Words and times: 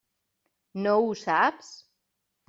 No 0.85 0.95
ho 1.03 1.11
saps? 1.23 1.69